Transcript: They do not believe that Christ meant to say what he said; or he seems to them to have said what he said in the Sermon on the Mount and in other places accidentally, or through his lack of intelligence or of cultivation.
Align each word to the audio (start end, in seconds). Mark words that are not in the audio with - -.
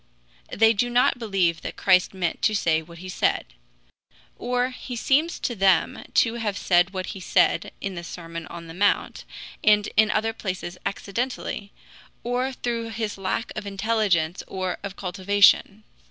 They 0.49 0.73
do 0.73 0.89
not 0.89 1.19
believe 1.19 1.61
that 1.61 1.75
Christ 1.75 2.11
meant 2.11 2.41
to 2.41 2.55
say 2.55 2.81
what 2.81 2.97
he 2.97 3.07
said; 3.07 3.45
or 4.35 4.69
he 4.71 4.95
seems 4.95 5.37
to 5.41 5.53
them 5.55 6.03
to 6.15 6.33
have 6.41 6.57
said 6.57 6.89
what 6.91 7.05
he 7.13 7.19
said 7.19 7.71
in 7.81 7.93
the 7.93 8.03
Sermon 8.03 8.47
on 8.47 8.65
the 8.65 8.73
Mount 8.73 9.25
and 9.63 9.87
in 9.95 10.09
other 10.09 10.33
places 10.33 10.75
accidentally, 10.87 11.71
or 12.23 12.51
through 12.51 12.89
his 12.89 13.19
lack 13.19 13.51
of 13.55 13.67
intelligence 13.67 14.41
or 14.47 14.79
of 14.81 14.95
cultivation. 14.95 15.83